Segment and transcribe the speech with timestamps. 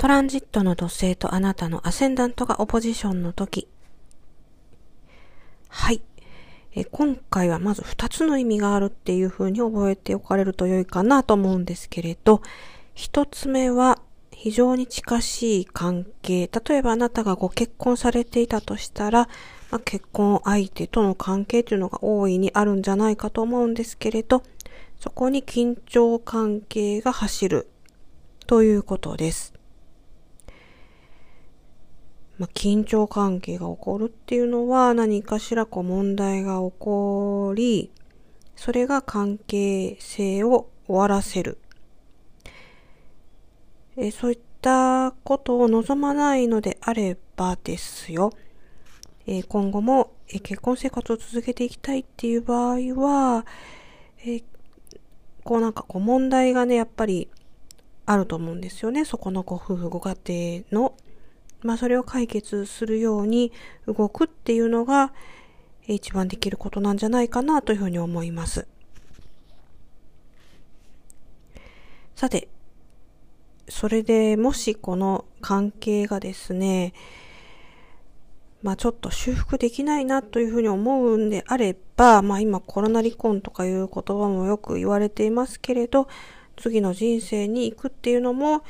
[0.00, 3.68] トランジットの土星とあなたのアセンダントがオポジションの時。
[5.68, 6.00] はい。
[6.74, 12.40] え今回はまず2つの意味があるっていう風に覚えておかれると良いかなと思うんですけれど、
[12.94, 14.00] 1つ目は
[14.32, 16.48] 非常に近しい関係。
[16.48, 19.28] 例えばあなたがご結婚されていたとしたら、
[19.70, 24.44] まあ、結婚相手との関係というのが大いにあるんじゃないかと思うんですけれど、
[24.98, 27.68] そこに緊張関係が走る
[28.46, 29.59] ということです。
[32.40, 37.90] まあ、緊張関係が起こるっていうのは何かしらこう問題が起こり、
[38.56, 41.58] それが関係性を終わらせる。
[43.98, 48.32] えそういったことを望まないのであればですよ。
[49.26, 53.44] え今後も、え結婚生活を続けていきたいっていう場合は、
[54.24, 54.40] え
[55.44, 57.28] こうなんかこう問題がね、やっぱり
[58.06, 59.04] あると思うんですよね。
[59.04, 60.94] そこのご夫婦ご家庭の
[61.62, 63.52] まあそれを解決するように
[63.86, 65.12] 動くっていうのが
[65.86, 68.66] 一番できることなんじゃないかなというふうに思います。
[72.14, 72.48] さて、
[73.68, 76.92] それでもしこの関係がですね、
[78.62, 86.08] まあちょっと修復できないなというふうに思うんであれば、まあ今コロナ離婚とかいう言葉もよく言われていますけれど、
[86.56, 88.62] 次の人生に行くっていうのも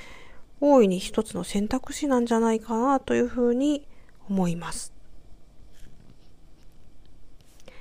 [0.60, 3.86] 大いに一つの選択肢なんじゃないかなというふうに
[4.28, 4.92] 思います。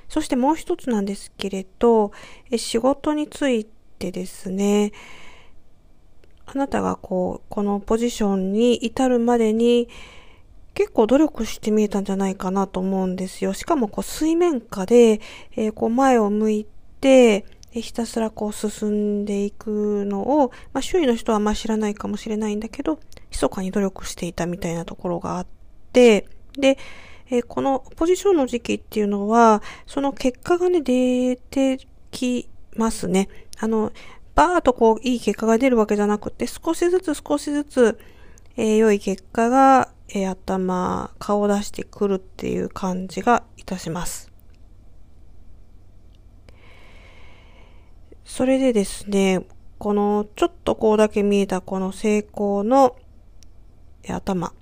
[0.08, 2.10] そしてもう一つなんですけれど、
[2.56, 4.92] 仕事についてですね、
[6.46, 9.88] あなたがこう、このポジションに至るまでに
[10.74, 13.52] 結構努力してみえたんじゃないかなと思うんですよ。
[13.52, 15.20] しかもこう水面下で、
[15.56, 16.66] えー、こう前を向い
[17.00, 22.98] て、ひたすらこう進んでいくのを、まあ、周囲の人はまあ知らないかもしれないんだけど、
[23.30, 25.46] 密かに努力していたみたいなところがあっ
[25.92, 26.26] て、
[26.58, 26.78] で、
[27.30, 31.78] えー、このポジションの時期っていうのは、その結果がね、出て
[32.10, 33.28] きますね。
[33.58, 33.92] あの、
[34.34, 37.98] バーっとこう、いい結果が出るわけじゃなくて、少しずつ少しずつ、
[38.56, 44.29] えー、良い結果が、えー、頭、顔を出してくるっていう感じがいたします。
[48.30, 49.44] それでですね、
[49.78, 52.94] このちょっとこうだけ見えたこの成功の
[54.08, 54.52] 頭。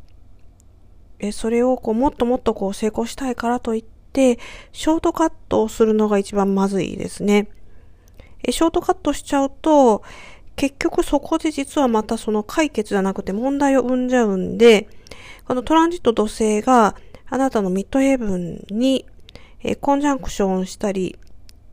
[1.19, 4.39] え、それをこうもっともっとこう成功したいからといって、
[4.73, 7.49] ショートカットをするのが一番まずいですね。
[8.43, 10.03] え、ショートカットしちゃうと、
[10.56, 14.89] 結局そこで実はまたその解決じゃなくて問題を生んじゃうんで、
[15.45, 16.97] このトランジット土星が
[17.27, 19.05] あなたのミッドヘブンに、
[19.62, 21.19] えコンジャンクションしたり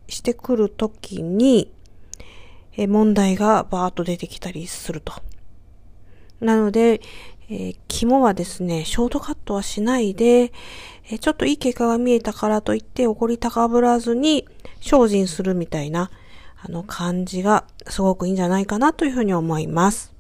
[0.10, 1.72] してくるときに、
[2.78, 5.14] え問題がバーッと出てきたりすると。
[6.40, 7.02] なので、
[7.50, 10.52] えー、肝はですね、ショートカットはしないで、
[11.10, 14.48] え、ちょっといい結果が見えたからといって怒り高ぶらずに
[14.82, 16.10] 精進するみたいな、
[16.62, 20.15] あの感じがすごくいいんじゃないかなというふうに思います。